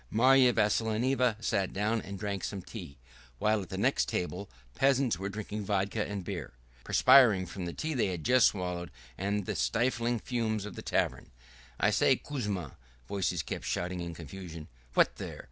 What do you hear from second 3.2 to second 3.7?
while at